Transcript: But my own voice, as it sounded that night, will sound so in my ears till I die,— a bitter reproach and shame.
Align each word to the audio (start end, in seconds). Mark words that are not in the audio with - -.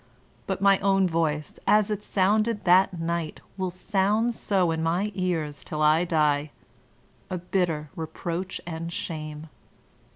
But 0.47 0.61
my 0.61 0.79
own 0.79 1.07
voice, 1.07 1.59
as 1.67 1.91
it 1.91 2.01
sounded 2.03 2.63
that 2.63 2.99
night, 2.99 3.39
will 3.55 3.69
sound 3.69 4.33
so 4.33 4.71
in 4.71 4.81
my 4.81 5.11
ears 5.13 5.63
till 5.63 5.83
I 5.83 6.05
die,— 6.05 6.49
a 7.29 7.37
bitter 7.37 7.91
reproach 7.95 8.59
and 8.65 8.91
shame. 8.91 9.47